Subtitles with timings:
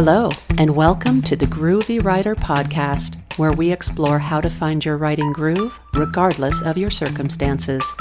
[0.00, 4.96] Hello, and welcome to the Groovy Writer Podcast, where we explore how to find your
[4.96, 7.96] writing groove regardless of your circumstances.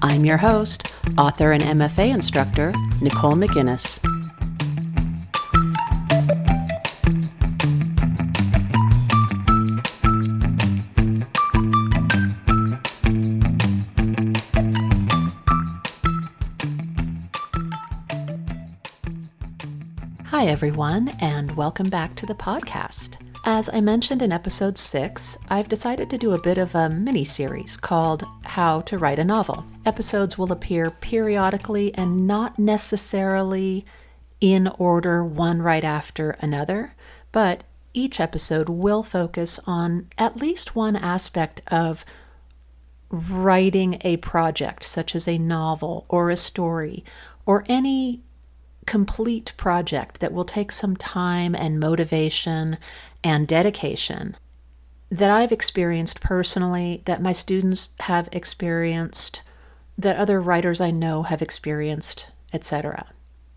[0.00, 4.00] I'm your host, author and MFA instructor, Nicole McInnes.
[20.52, 23.16] Everyone, and welcome back to the podcast.
[23.46, 27.24] As I mentioned in episode six, I've decided to do a bit of a mini
[27.24, 29.64] series called How to Write a Novel.
[29.86, 33.86] Episodes will appear periodically and not necessarily
[34.42, 36.96] in order, one right after another,
[37.32, 37.64] but
[37.94, 42.04] each episode will focus on at least one aspect of
[43.08, 47.02] writing a project, such as a novel or a story
[47.46, 48.20] or any
[48.86, 52.78] complete project that will take some time and motivation
[53.22, 54.36] and dedication
[55.12, 59.42] that I've experienced personally, that my students have experienced,
[59.98, 63.12] that other writers I know have experienced, etc.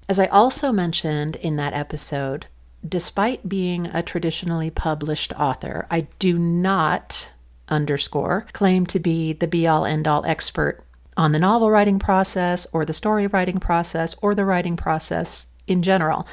[0.09, 2.47] As I also mentioned in that episode,
[2.87, 7.31] despite being a traditionally published author, I do not
[7.69, 10.83] underscore claim to be the be all end all expert
[11.17, 15.81] on the novel writing process or the story writing process or the writing process in
[15.81, 16.27] general.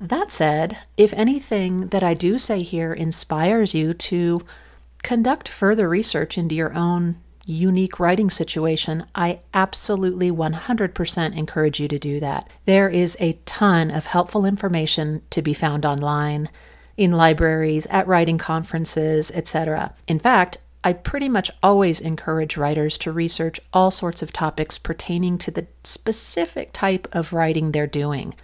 [0.00, 4.40] That said, if anything that I do say here inspires you to
[5.02, 11.98] conduct further research into your own unique writing situation, I absolutely 100% encourage you to
[11.98, 12.48] do that.
[12.64, 16.48] There is a ton of helpful information to be found online,
[16.96, 19.94] in libraries, at writing conferences, etc.
[20.06, 25.38] In fact, I pretty much always encourage writers to research all sorts of topics pertaining
[25.38, 28.34] to the specific type of writing they're doing.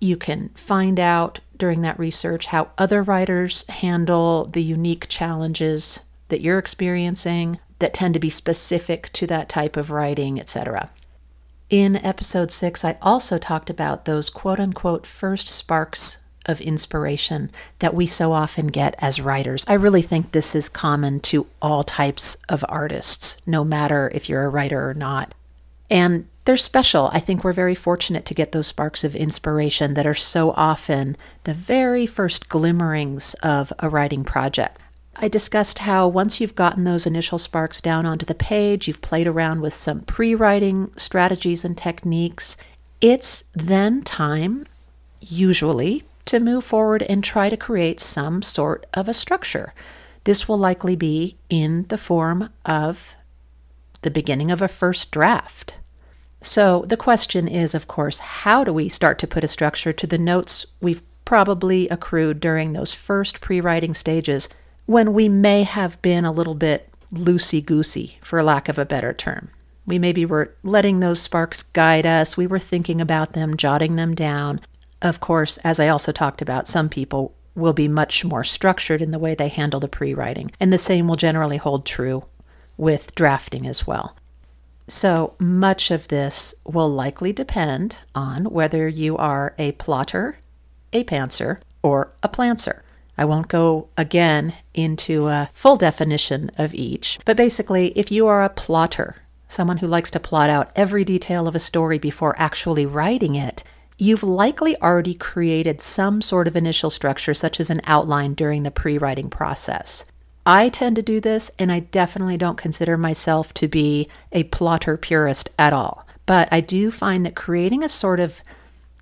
[0.00, 6.40] You can find out during that research how other writers handle the unique challenges that
[6.40, 10.90] you're experiencing that tend to be specific to that type of writing, etc.
[11.68, 17.94] In episode six, I also talked about those quote unquote first sparks of inspiration that
[17.94, 19.64] we so often get as writers.
[19.68, 24.44] I really think this is common to all types of artists, no matter if you're
[24.44, 25.34] a writer or not.
[25.90, 27.10] And they're special.
[27.12, 31.16] I think we're very fortunate to get those sparks of inspiration that are so often
[31.44, 34.78] the very first glimmerings of a writing project.
[35.16, 39.28] I discussed how once you've gotten those initial sparks down onto the page, you've played
[39.28, 42.56] around with some pre writing strategies and techniques,
[43.00, 44.66] it's then time,
[45.20, 49.72] usually, to move forward and try to create some sort of a structure.
[50.24, 53.16] This will likely be in the form of
[54.02, 55.76] the beginning of a first draft.
[56.40, 60.06] So, the question is, of course, how do we start to put a structure to
[60.06, 64.48] the notes we've probably accrued during those first pre writing stages
[64.86, 69.12] when we may have been a little bit loosey goosey, for lack of a better
[69.12, 69.50] term?
[69.86, 72.36] We maybe were letting those sparks guide us.
[72.36, 74.60] We were thinking about them, jotting them down.
[75.02, 79.10] Of course, as I also talked about, some people will be much more structured in
[79.10, 82.22] the way they handle the pre writing, and the same will generally hold true
[82.76, 84.16] with drafting as well.
[84.88, 90.36] So much of this will likely depend on whether you are a plotter,
[90.92, 92.82] a pantser, or a plantser.
[93.18, 98.42] I won't go again into a full definition of each, but basically, if you are
[98.42, 99.16] a plotter,
[99.48, 103.64] someone who likes to plot out every detail of a story before actually writing it,
[103.98, 108.70] you've likely already created some sort of initial structure, such as an outline during the
[108.70, 110.10] pre writing process.
[110.44, 114.96] I tend to do this, and I definitely don't consider myself to be a plotter
[114.96, 116.06] purist at all.
[116.26, 118.40] But I do find that creating a sort of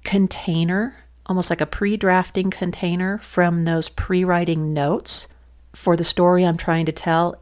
[0.04, 0.96] container,
[1.26, 5.28] almost like a pre drafting container from those pre writing notes
[5.72, 7.40] for the story I'm trying to tell,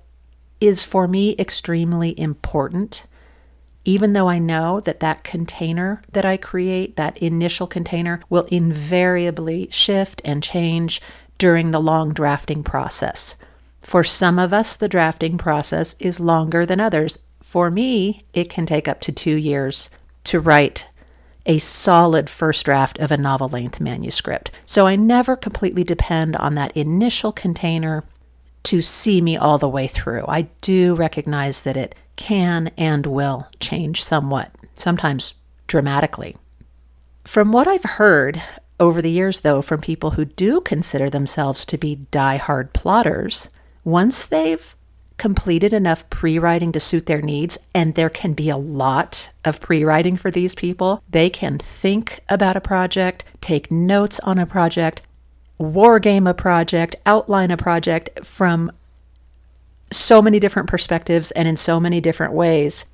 [0.60, 3.06] is for me extremely important
[3.84, 9.68] even though I know that that container that I create, that initial container, will invariably
[9.70, 11.00] shift and change
[11.38, 13.36] during the long drafting process.
[13.80, 17.18] For some of us, the drafting process is longer than others.
[17.42, 19.88] For me, it can take up to two years
[20.24, 20.88] to write
[21.46, 24.50] a solid first draft of a novel length manuscript.
[24.66, 28.04] So I never completely depend on that initial container
[28.64, 30.26] to see me all the way through.
[30.28, 35.34] I do recognize that it can and will change somewhat, sometimes
[35.66, 36.36] dramatically.
[37.24, 38.42] From what I've heard
[38.80, 43.48] over the years, though, from people who do consider themselves to be die-hard plotters,
[43.84, 44.76] once they've
[45.16, 49.60] completed enough pre writing to suit their needs, and there can be a lot of
[49.60, 54.46] pre writing for these people, they can think about a project, take notes on a
[54.46, 55.02] project,
[55.58, 58.72] war game a project, outline a project from
[59.90, 62.84] so many different perspectives and in so many different ways.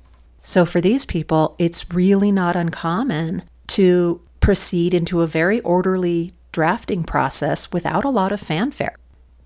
[0.41, 7.03] So for these people, it's really not uncommon to proceed into a very orderly drafting
[7.03, 8.95] process without a lot of fanfare.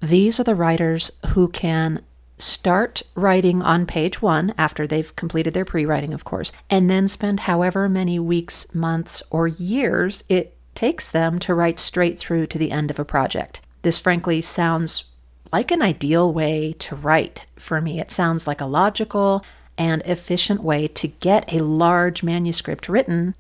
[0.02, 2.02] These are the writers who can
[2.38, 7.08] start writing on page one after they've completed their pre writing, of course, and then
[7.08, 12.58] spend however many weeks, months, or years it takes them to write straight through to
[12.58, 13.62] the end of a project.
[13.82, 15.06] This, frankly, sounds
[15.52, 18.00] like an ideal way to write for me.
[18.00, 19.46] It sounds like a logical
[19.78, 23.36] and efficient way to get a large manuscript written,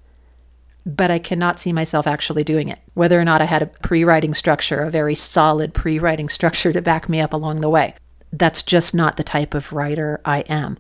[0.85, 2.79] but I cannot see myself actually doing it.
[2.93, 6.73] Whether or not I had a pre writing structure, a very solid pre writing structure
[6.73, 7.93] to back me up along the way
[8.31, 10.77] that's just not the type of writer I am.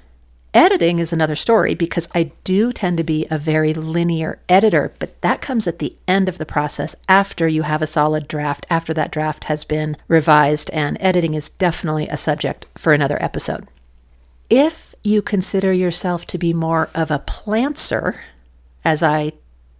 [0.53, 5.21] Editing is another story because I do tend to be a very linear editor, but
[5.21, 8.91] that comes at the end of the process after you have a solid draft, after
[8.95, 13.67] that draft has been revised, and editing is definitely a subject for another episode.
[14.49, 18.17] If you consider yourself to be more of a plantser,
[18.83, 19.33] as I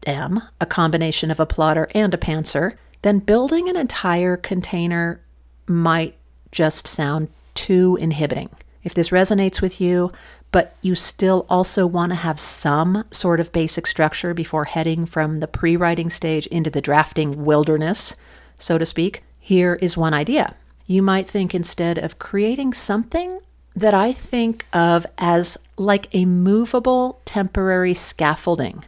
[0.05, 5.19] am, a combination of a plotter and a pantser, then building an entire container
[5.65, 6.15] might
[6.51, 8.51] just sound too inhibiting.
[8.83, 10.09] If this resonates with you,
[10.51, 15.39] but you still also want to have some sort of basic structure before heading from
[15.39, 18.15] the pre writing stage into the drafting wilderness,
[18.57, 20.55] so to speak, here is one idea.
[20.85, 23.39] You might think instead of creating something
[23.75, 28.83] that I think of as like a movable temporary scaffolding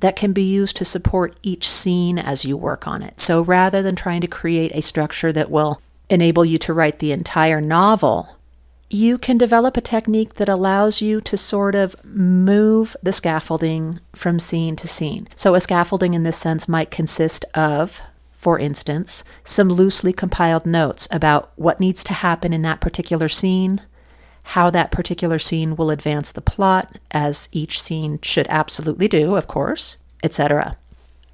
[0.00, 3.20] that can be used to support each scene as you work on it.
[3.20, 7.12] So rather than trying to create a structure that will enable you to write the
[7.12, 8.36] entire novel,
[8.90, 14.40] you can develop a technique that allows you to sort of move the scaffolding from
[14.40, 15.28] scene to scene.
[15.36, 18.02] So, a scaffolding in this sense might consist of,
[18.32, 23.80] for instance, some loosely compiled notes about what needs to happen in that particular scene,
[24.42, 29.46] how that particular scene will advance the plot, as each scene should absolutely do, of
[29.46, 30.76] course, etc.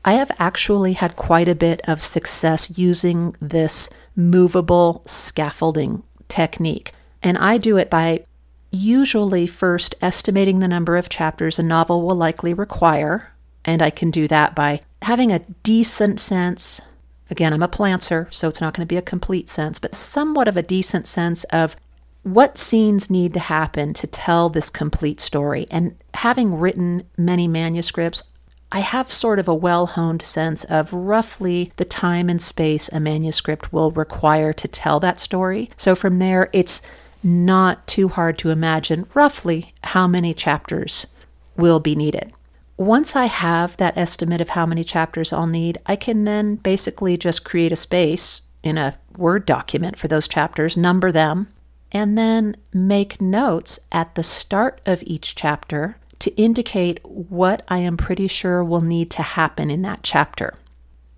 [0.05, 6.93] I have actually had quite a bit of success using this movable scaffolding technique.
[7.27, 8.25] And I do it by
[8.71, 13.33] usually first estimating the number of chapters a novel will likely require.
[13.65, 16.81] And I can do that by having a decent sense.
[17.29, 20.47] Again, I'm a plantser, so it's not going to be a complete sense, but somewhat
[20.47, 21.75] of a decent sense of
[22.23, 25.67] what scenes need to happen to tell this complete story.
[25.69, 28.23] And having written many manuscripts,
[28.71, 33.01] I have sort of a well honed sense of roughly the time and space a
[33.01, 35.71] manuscript will require to tell that story.
[35.77, 36.83] So from there, it's
[37.27, 41.09] not too hard to imagine roughly how many chapters
[41.57, 42.33] will be needed.
[42.77, 47.17] Once I have that estimate of how many chapters I'll need, I can then basically
[47.17, 51.49] just create a space in a Word document for those chapters, number them,
[51.91, 57.97] and then make notes at the start of each chapter to indicate what I am
[57.97, 60.55] pretty sure will need to happen in that chapter.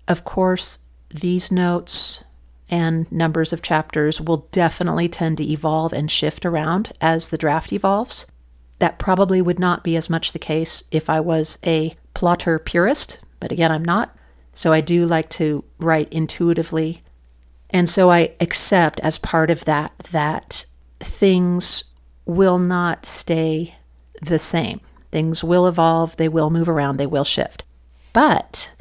[0.07, 0.79] Of course,
[1.09, 2.23] these notes
[2.69, 7.73] and numbers of chapters will definitely tend to evolve and shift around as the draft
[7.73, 8.31] evolves.
[8.79, 13.19] That probably would not be as much the case if I was a plotter purist,
[13.39, 14.15] but again, I'm not.
[14.53, 17.01] So I do like to write intuitively.
[17.69, 20.65] And so I accept as part of that that
[20.99, 21.83] things
[22.25, 23.75] will not stay
[24.21, 24.81] the same.
[25.11, 27.63] Things will evolve, they will move around, they will shift.
[28.13, 28.71] But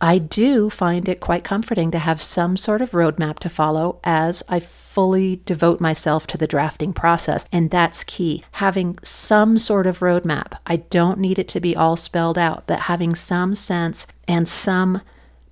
[0.00, 4.42] I do find it quite comforting to have some sort of roadmap to follow as
[4.48, 7.46] I fully devote myself to the drafting process.
[7.50, 8.44] And that's key.
[8.52, 10.58] Having some sort of roadmap.
[10.66, 15.00] I don't need it to be all spelled out, but having some sense and some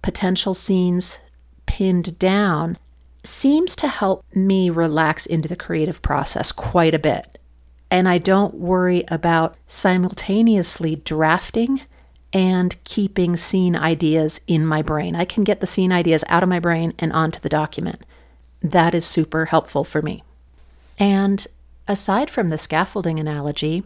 [0.02, 1.20] potential scenes
[1.66, 2.76] pinned down
[3.22, 7.38] seems to help me relax into the creative process quite a bit
[7.94, 11.82] and I don't worry about simultaneously drafting
[12.34, 15.14] and keeping scene ideas in my brain.
[15.14, 18.04] I can get the scene ideas out of my brain and onto the document.
[18.60, 20.24] That is super helpful for me.
[20.98, 21.46] And
[21.86, 23.84] aside from the scaffolding analogy,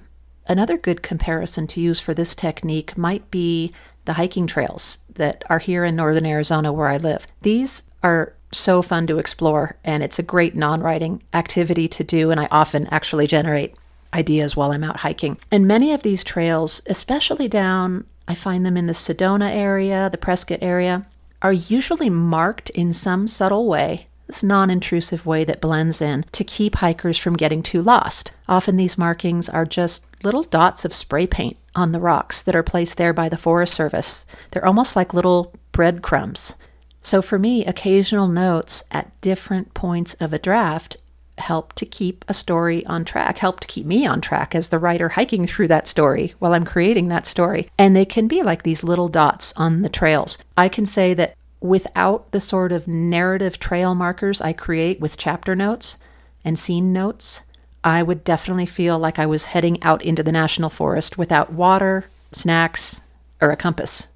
[0.49, 3.73] another good comparison to use for this technique might be
[4.07, 7.27] the hiking trails that are here in northern Arizona where I live.
[7.43, 12.31] These are so fun to explore, and it's a great non writing activity to do,
[12.31, 13.75] and I often actually generate
[14.15, 15.37] ideas while I'm out hiking.
[15.53, 20.19] And many of these trails, especially down, I find them in the Sedona area, the
[20.19, 21.07] Prescott area,
[21.41, 26.45] are usually marked in some subtle way, this non intrusive way that blends in to
[26.45, 28.33] keep hikers from getting too lost.
[28.47, 32.63] Often these markings are just little dots of spray paint on the rocks that are
[32.63, 34.27] placed there by the Forest Service.
[34.51, 36.57] They're almost like little breadcrumbs.
[37.01, 40.99] So for me, occasional notes at different points of a draft
[41.39, 44.79] help to keep a story on track, help to keep me on track as the
[44.79, 47.69] writer hiking through that story while I'm creating that story.
[47.79, 50.39] And they can be like these little dots on the trails.
[50.57, 55.57] I can say that without the sort of narrative trail markers I create with chapter
[55.57, 55.99] notes
[56.45, 57.43] and scene notes,
[57.83, 62.07] I would definitely feel like I was heading out into the national forest without water,
[62.33, 63.03] snacks,
[63.41, 64.13] or a compass.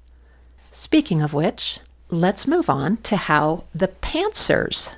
[0.71, 4.95] Speaking of which, let's move on to how the pantsers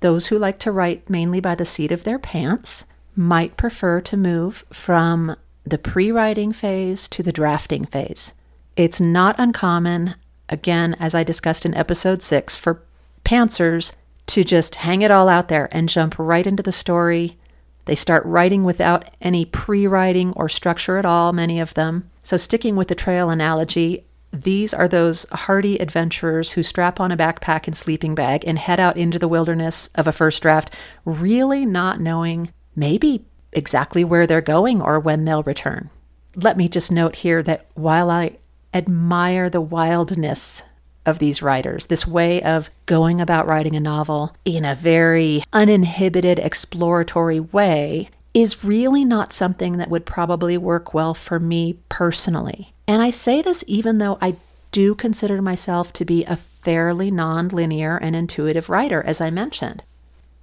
[0.00, 4.16] those who like to write mainly by the seat of their pants might prefer to
[4.16, 8.34] move from the pre writing phase to the drafting phase.
[8.76, 10.14] It's not uncommon,
[10.48, 12.82] again, as I discussed in episode six, for
[13.24, 13.94] pantsers
[14.26, 17.38] to just hang it all out there and jump right into the story.
[17.86, 22.10] They start writing without any pre writing or structure at all, many of them.
[22.22, 24.05] So, sticking with the trail analogy,
[24.42, 28.80] these are those hardy adventurers who strap on a backpack and sleeping bag and head
[28.80, 30.74] out into the wilderness of a first draft,
[31.04, 35.90] really not knowing maybe exactly where they're going or when they'll return.
[36.34, 38.36] Let me just note here that while I
[38.74, 40.62] admire the wildness
[41.06, 46.38] of these writers, this way of going about writing a novel in a very uninhibited,
[46.38, 52.74] exploratory way, is really not something that would probably work well for me personally.
[52.88, 54.36] And I say this even though I
[54.70, 59.82] do consider myself to be a fairly non-linear and intuitive writer, as I mentioned.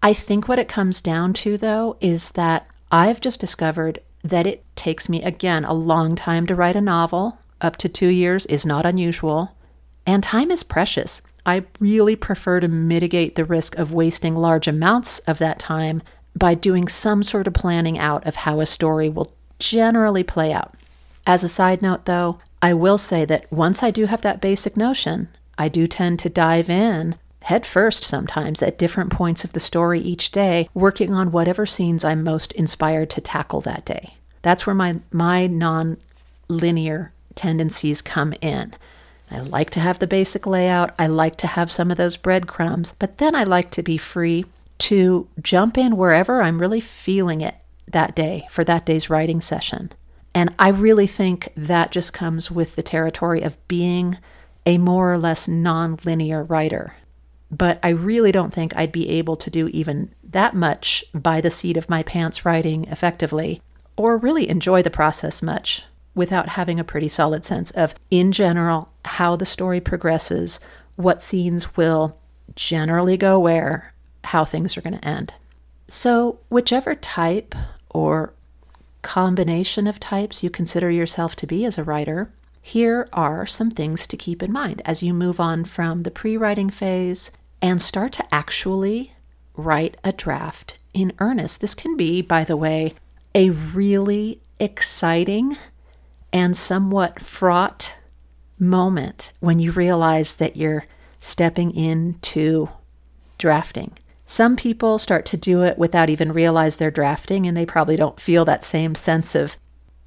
[0.01, 4.63] I think what it comes down to, though, is that I've just discovered that it
[4.75, 7.37] takes me, again, a long time to write a novel.
[7.61, 9.55] Up to two years is not unusual.
[10.05, 11.21] And time is precious.
[11.45, 16.01] I really prefer to mitigate the risk of wasting large amounts of that time
[16.35, 20.73] by doing some sort of planning out of how a story will generally play out.
[21.25, 24.75] As a side note, though, I will say that once I do have that basic
[24.75, 29.59] notion, I do tend to dive in head first sometimes at different points of the
[29.59, 34.15] story each day, working on whatever scenes I'm most inspired to tackle that day.
[34.41, 35.97] That's where my, my non
[36.47, 38.73] linear tendencies come in.
[39.31, 42.95] I like to have the basic layout, I like to have some of those breadcrumbs,
[42.99, 44.45] but then I like to be free
[44.79, 47.55] to jump in wherever I'm really feeling it
[47.87, 49.91] that day for that day's writing session.
[50.35, 54.17] And I really think that just comes with the territory of being
[54.65, 56.95] a more or less non-linear writer.
[57.51, 61.51] But I really don't think I'd be able to do even that much by the
[61.51, 63.61] seat of my pants writing effectively,
[63.95, 65.83] or really enjoy the process much
[66.15, 70.59] without having a pretty solid sense of, in general, how the story progresses,
[70.95, 72.17] what scenes will
[72.55, 75.33] generally go where, how things are going to end.
[75.87, 77.55] So, whichever type
[77.89, 78.33] or
[79.03, 82.31] combination of types you consider yourself to be as a writer,
[82.61, 86.37] here are some things to keep in mind as you move on from the pre
[86.37, 87.31] writing phase
[87.61, 89.11] and start to actually
[89.55, 91.61] write a draft in earnest.
[91.61, 92.93] This can be, by the way,
[93.35, 95.57] a really exciting
[96.31, 97.95] and somewhat fraught
[98.57, 100.85] moment when you realize that you're
[101.19, 102.69] stepping into
[103.37, 103.91] drafting.
[104.33, 108.19] Some people start to do it without even realize they're drafting, and they probably don't
[108.19, 109.57] feel that same sense of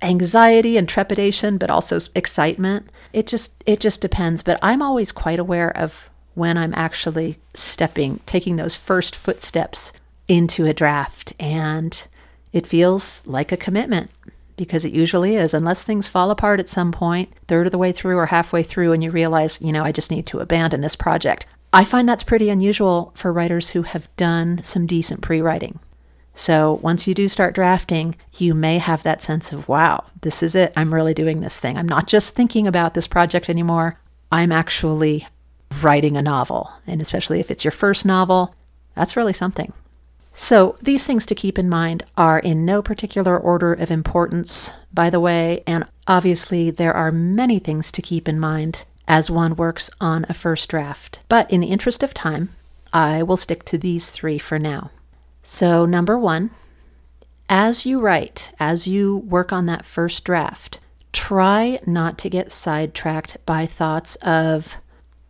[0.03, 2.91] anxiety and trepidation, but also excitement.
[3.13, 4.43] It just it just depends.
[4.43, 9.93] But I'm always quite aware of when I'm actually stepping, taking those first footsteps
[10.27, 12.05] into a draft, and
[12.53, 14.11] it feels like a commitment
[14.57, 17.93] because it usually is, unless things fall apart at some point, third of the way
[17.93, 20.97] through or halfway through, and you realize, you know, I just need to abandon this
[20.97, 21.47] project.
[21.73, 25.79] I find that's pretty unusual for writers who have done some decent pre writing.
[26.35, 30.55] So once you do start drafting, you may have that sense of, wow, this is
[30.55, 30.73] it.
[30.77, 31.79] I'm really doing this thing.
[31.79, 33.99] I'm not just thinking about this project anymore.
[34.31, 35.27] I'm actually
[35.83, 36.71] writing a novel.
[36.87, 38.55] And especially if it's your first novel,
[38.95, 39.73] that's really something.
[40.39, 45.09] So, these things to keep in mind are in no particular order of importance, by
[45.09, 49.91] the way, and obviously there are many things to keep in mind as one works
[50.01, 51.23] on a first draft.
[51.29, 52.51] But in the interest of time,
[52.93, 54.91] I will stick to these three for now.
[55.43, 56.51] So, number one,
[57.49, 60.81] as you write, as you work on that first draft,
[61.13, 64.79] try not to get sidetracked by thoughts of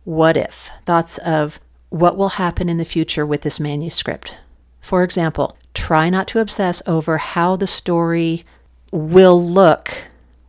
[0.03, 4.37] what if, thoughts of what will happen in the future with this manuscript.
[4.81, 8.43] For example, try not to obsess over how the story
[8.91, 10.07] will look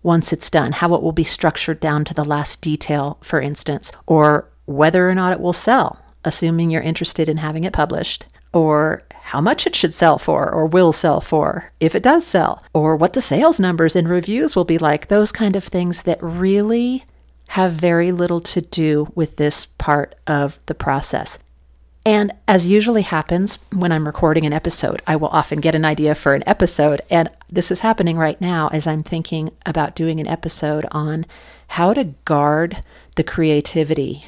[0.09, 3.93] once it's done, how it will be structured down to the last detail, for instance,
[4.07, 8.25] or whether or not it will sell, assuming you're interested in having it published,
[8.55, 12.59] or how much it should sell for or will sell for if it does sell,
[12.73, 16.19] or what the sales numbers and reviews will be like, those kind of things that
[16.23, 17.05] really
[17.49, 21.39] have very little to do with this part of the process.
[22.09, 26.15] And as usually happens when I'm recording an episode, I will often get an idea
[26.15, 27.03] for an episode.
[27.11, 31.27] And this is happening right now as I'm thinking about doing an episode on
[31.77, 32.81] how to guard
[33.17, 34.25] the creativity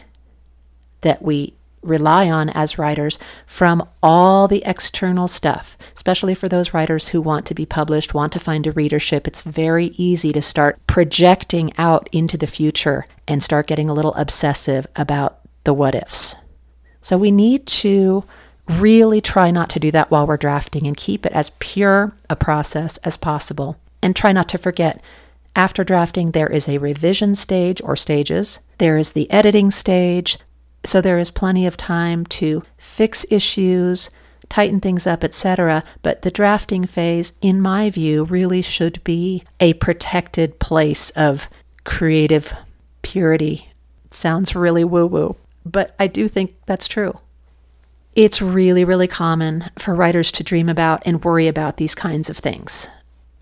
[1.01, 7.09] that we rely on as writers from all the external stuff, especially for those writers
[7.09, 9.27] who want to be published, want to find a readership.
[9.27, 14.13] It's very easy to start projecting out into the future and start getting a little
[14.17, 16.37] obsessive about the what ifs.
[17.03, 18.25] So we need to
[18.69, 22.37] really try not to do that while we're drafting and keep it as pure a
[22.37, 23.77] process as possible.
[24.03, 25.03] And try not to forget
[25.57, 28.61] after drafting, there is a revision stage or stages.
[28.79, 30.39] There is the editing stage,
[30.85, 34.11] so there is plenty of time to fix issues,
[34.49, 35.83] tighten things up, etc.
[36.03, 41.49] But the drafting phase, in my view, really should be a protected place of
[41.85, 42.55] creative
[43.03, 43.73] purity.
[44.05, 45.37] It sounds really woo woo,
[45.71, 47.19] but I do think that's true.
[48.15, 52.37] It's really, really common for writers to dream about and worry about these kinds of
[52.37, 52.91] things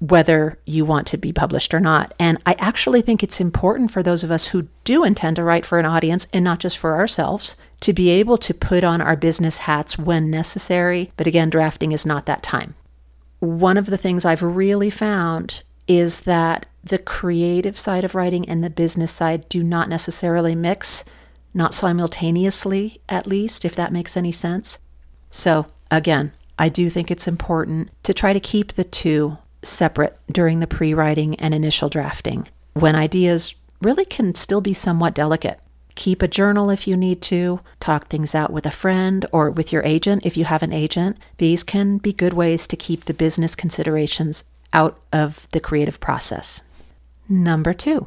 [0.00, 2.14] whether you want to be published or not.
[2.18, 5.66] And I actually think it's important for those of us who do intend to write
[5.66, 9.16] for an audience and not just for ourselves to be able to put on our
[9.16, 11.11] business hats when necessary.
[11.16, 12.75] But again, drafting is not that time.
[13.40, 18.62] One of the things I've really found is that the creative side of writing and
[18.62, 21.04] the business side do not necessarily mix,
[21.55, 24.78] not simultaneously, at least, if that makes any sense.
[25.31, 30.61] So, again, I do think it's important to try to keep the two separate during
[30.61, 35.61] the pre writing and initial drafting when ideas really can still be somewhat delicate.
[35.95, 39.73] Keep a journal if you need to, talk things out with a friend or with
[39.73, 41.17] your agent if you have an agent.
[41.38, 46.62] These can be good ways to keep the business considerations out of the creative process.
[47.28, 48.07] Number two,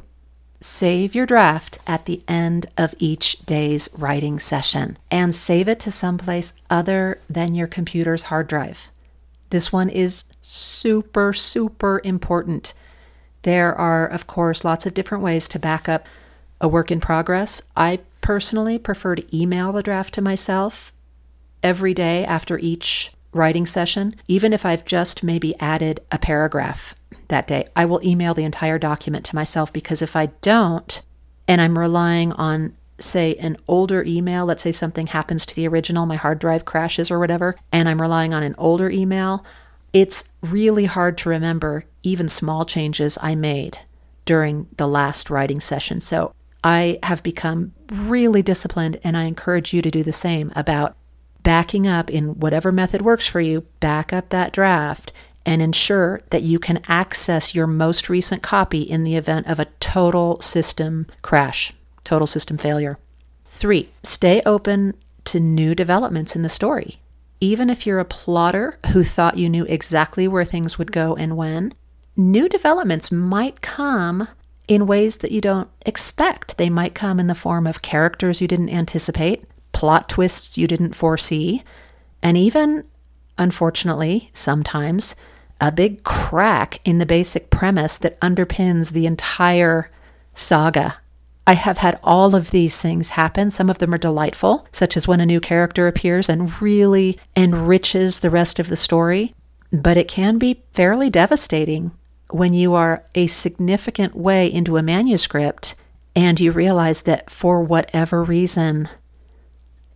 [0.62, 5.90] save your draft at the end of each day's writing session and save it to
[5.90, 8.90] someplace other than your computer's hard drive.
[9.50, 12.74] This one is super, super important.
[13.42, 16.06] There are, of course, lots of different ways to back up
[16.60, 17.60] a work in progress.
[17.76, 20.92] I personally prefer to email the draft to myself
[21.62, 26.94] every day after each writing session, even if I've just maybe added a paragraph
[27.28, 27.66] that day.
[27.74, 31.02] I will email the entire document to myself because if I don't,
[31.48, 36.06] and I'm relying on say, an older email, let's say something happens to the original,
[36.06, 39.44] my hard drive crashes or whatever, and I'm relying on an older email,
[39.92, 43.78] it's really hard to remember even small changes I made
[44.24, 46.00] during the last writing session.
[46.00, 50.96] So I have become really disciplined, and I encourage you to do the same about
[51.42, 55.12] backing up in whatever method works for you, back up that draft
[55.44, 59.66] and ensure that you can access your most recent copy in the event of a
[59.80, 61.72] total system crash
[62.04, 62.96] total system failure.
[63.46, 66.96] Three, stay open to new developments in the story.
[67.40, 71.36] Even if you're a plotter who thought you knew exactly where things would go and
[71.36, 71.72] when,
[72.16, 74.28] new developments might come
[74.68, 76.56] in ways that you don't expect.
[76.56, 80.94] They might come in the form of characters you didn't anticipate, plot twists you didn't
[80.94, 81.62] foresee,
[82.22, 82.84] and even,
[83.38, 85.16] unfortunately, sometimes,
[85.62, 89.90] a big crack in the basic premise that underpins the entire
[90.34, 90.96] saga
[91.46, 93.50] I have had all of these things happen.
[93.50, 98.20] Some of them are delightful, such as when a new character appears and really enriches
[98.20, 99.34] the rest of the story.
[99.72, 101.92] But it can be fairly devastating
[102.30, 105.74] when you are a significant way into a manuscript
[106.14, 108.88] and you realize that for whatever reason,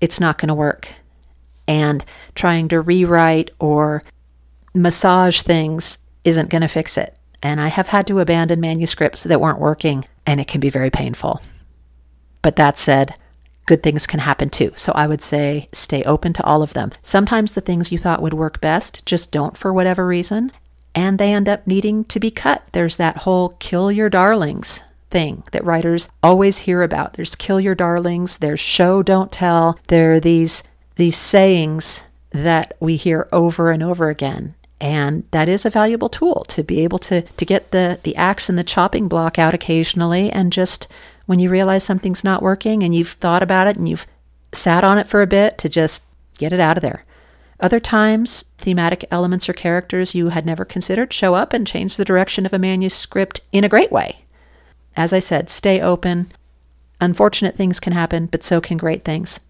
[0.00, 0.94] it's not going to work.
[1.68, 4.02] And trying to rewrite or
[4.76, 7.16] massage things isn't going to fix it.
[7.42, 10.90] And I have had to abandon manuscripts that weren't working and it can be very
[10.90, 11.40] painful.
[12.42, 13.14] But that said,
[13.66, 14.72] good things can happen too.
[14.76, 16.90] So I would say stay open to all of them.
[17.02, 20.52] Sometimes the things you thought would work best just don't for whatever reason,
[20.94, 22.66] and they end up needing to be cut.
[22.72, 27.14] There's that whole kill your darlings thing that writers always hear about.
[27.14, 29.78] There's kill your darlings, there's show don't tell.
[29.88, 30.62] There are these
[30.96, 34.54] these sayings that we hear over and over again.
[34.80, 38.48] And that is a valuable tool to be able to, to get the, the axe
[38.48, 40.30] and the chopping block out occasionally.
[40.30, 40.92] And just
[41.24, 44.06] when you realize something's not working and you've thought about it and you've
[44.52, 46.04] sat on it for a bit, to just
[46.38, 47.04] get it out of there.
[47.58, 52.04] Other times, thematic elements or characters you had never considered show up and change the
[52.04, 54.24] direction of a manuscript in a great way.
[54.94, 56.30] As I said, stay open.
[57.00, 59.40] Unfortunate things can happen, but so can great things.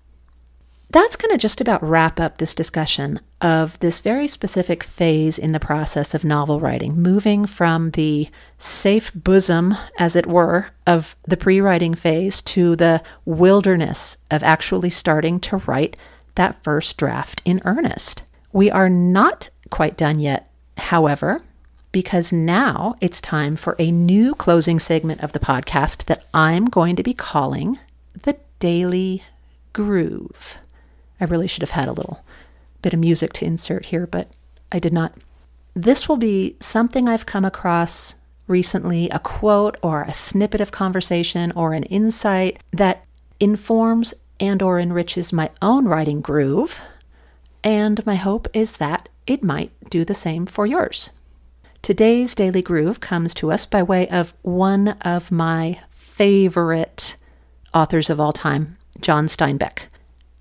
[0.90, 5.52] That's going to just about wrap up this discussion of this very specific phase in
[5.52, 11.36] the process of novel writing, moving from the safe bosom, as it were, of the
[11.36, 15.96] pre writing phase to the wilderness of actually starting to write
[16.36, 18.22] that first draft in earnest.
[18.52, 21.40] We are not quite done yet, however,
[21.90, 26.94] because now it's time for a new closing segment of the podcast that I'm going
[26.96, 27.78] to be calling
[28.22, 29.22] the Daily
[29.72, 30.58] Groove.
[31.20, 32.24] I really should have had a little
[32.82, 34.36] bit of music to insert here, but
[34.70, 35.14] I did not.
[35.74, 41.52] This will be something I've come across recently, a quote or a snippet of conversation
[41.52, 43.04] or an insight that
[43.40, 46.80] informs and or enriches my own writing groove,
[47.64, 51.10] and my hope is that it might do the same for yours.
[51.82, 57.16] Today's Daily Groove comes to us by way of one of my favorite
[57.74, 59.86] authors of all time, John Steinbeck.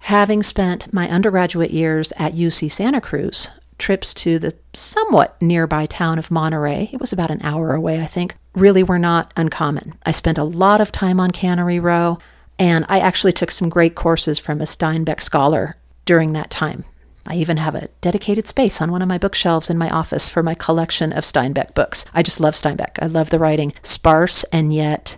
[0.06, 6.20] Having spent my undergraduate years at UC Santa Cruz, trips to the somewhat nearby town
[6.20, 9.94] of Monterey, it was about an hour away, I think, really were not uncommon.
[10.06, 12.20] I spent a lot of time on Cannery Row,
[12.60, 16.84] and I actually took some great courses from a Steinbeck scholar during that time.
[17.26, 20.44] I even have a dedicated space on one of my bookshelves in my office for
[20.44, 22.06] my collection of Steinbeck books.
[22.14, 23.00] I just love Steinbeck.
[23.02, 25.18] I love the writing, sparse and yet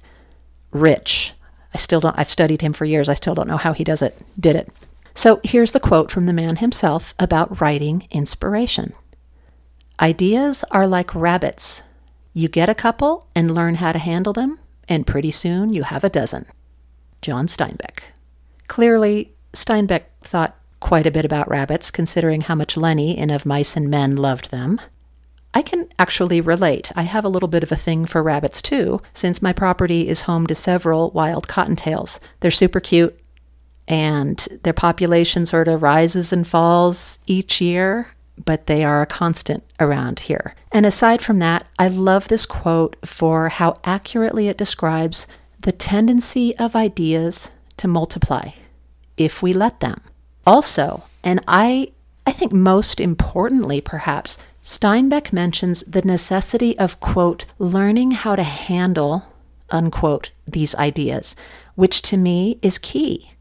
[0.72, 1.34] rich.
[1.78, 3.08] I still don't, I've studied him for years.
[3.08, 4.68] I still don't know how he does it, did it.
[5.14, 8.94] So here's the quote from the man himself about writing inspiration
[10.00, 11.84] Ideas are like rabbits.
[12.34, 14.58] You get a couple and learn how to handle them,
[14.90, 16.48] and pretty soon you have a dozen.
[17.22, 18.06] John Steinbeck.
[18.66, 23.78] Clearly, Steinbeck thought quite a bit about rabbits, considering how much Lennie in Of Mice
[23.78, 24.82] and Men loved them.
[25.54, 26.92] I can actually relate.
[26.96, 30.22] I have a little bit of a thing for rabbits too, since my property is
[30.22, 32.20] home to several wild cottontails.
[32.40, 33.18] They're super cute,
[33.88, 38.12] and their population sort of rises and falls each year,
[38.46, 40.52] but they are a constant around here.
[40.72, 45.26] And aside from that, I love this quote for how accurately it describes
[45.60, 48.52] the tendency of ideas to multiply
[49.18, 50.02] if we let them.
[50.46, 51.92] Also, and I
[52.26, 59.34] I think most importantly perhaps, Steinbeck mentions the necessity of, quote, learning how to handle,
[59.70, 61.38] unquote, these ideas,
[61.76, 63.32] which to me is key.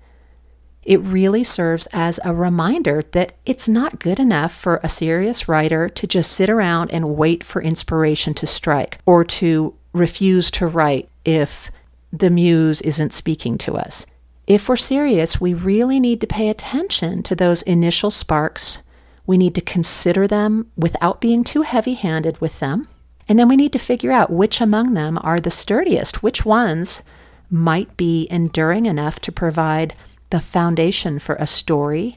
[0.84, 5.88] It really serves as a reminder that it's not good enough for a serious writer
[5.88, 11.08] to just sit around and wait for inspiration to strike or to refuse to write
[11.24, 11.72] if
[12.12, 14.06] the muse isn't speaking to us.
[14.46, 18.84] If we're serious, we really need to pay attention to those initial sparks
[19.26, 22.86] we need to consider them without being too heavy handed with them.
[23.28, 27.02] And then we need to figure out which among them are the sturdiest, which ones
[27.50, 29.94] might be enduring enough to provide
[30.30, 32.14] the foundation for a story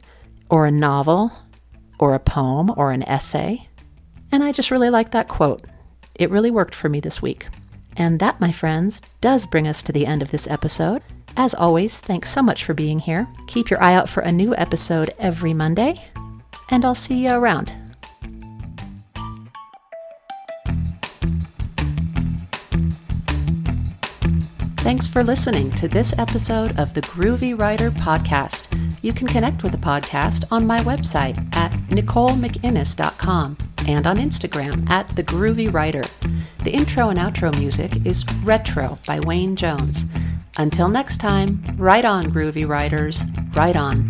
[0.50, 1.32] or a novel
[2.00, 3.68] or a poem or an essay.
[4.32, 5.64] And I just really like that quote.
[6.16, 7.48] It really worked for me this week.
[7.98, 11.02] And that, my friends, does bring us to the end of this episode.
[11.38, 13.26] As always, thanks so much for being here.
[13.48, 16.02] Keep your eye out for a new episode every Monday
[16.70, 17.76] and I'll see you around.
[24.90, 28.76] Thanks for listening to this episode of the Groovy Writer Podcast.
[29.04, 35.08] You can connect with the podcast on my website at nicolemcinnes.com and on Instagram at
[35.10, 36.04] The Groovy Writer.
[36.64, 40.06] The intro and outro music is Retro by Wayne Jones.
[40.58, 44.10] Until next time, write on, Groovy Writers, write on.